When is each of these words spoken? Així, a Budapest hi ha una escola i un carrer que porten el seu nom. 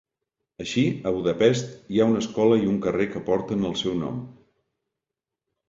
Així, 0.63 0.85
a 1.09 1.13
Budapest 1.17 1.69
hi 1.97 2.01
ha 2.05 2.09
una 2.13 2.23
escola 2.25 2.59
i 2.63 2.67
un 2.73 2.81
carrer 2.87 3.09
que 3.13 3.23
porten 3.29 3.71
el 3.73 3.79
seu 3.85 3.97
nom. 4.03 4.27